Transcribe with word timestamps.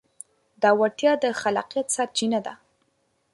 دا 0.61 0.69
وړتیا 0.79 1.11
د 1.23 1.25
خلاقیت 1.41 1.87
سرچینه 1.95 2.39
ده. 2.45 2.53